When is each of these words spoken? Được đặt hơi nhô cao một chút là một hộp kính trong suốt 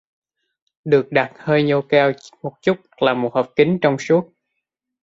Được 0.85 1.11
đặt 1.11 1.33
hơi 1.39 1.63
nhô 1.63 1.81
cao 1.89 2.11
một 2.43 2.53
chút 2.61 2.75
là 2.97 3.13
một 3.13 3.33
hộp 3.33 3.53
kính 3.55 3.77
trong 3.81 3.97
suốt 3.99 4.29